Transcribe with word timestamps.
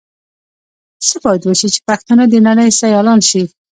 څه 1.07 1.15
بايد 1.23 1.41
وشي 1.45 1.67
چې 1.73 1.79
پښتانهٔ 1.89 2.25
د 2.31 2.35
نړۍ 2.47 2.69
سيالان 2.81 3.19
شي؟ 3.29 3.43